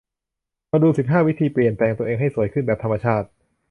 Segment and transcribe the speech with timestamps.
[0.71, 3.27] มาดู สิบห้า วิธีเปลี่ยนแปลงตัวเอง ให้สวยขึ้นแบบธรรมชาติ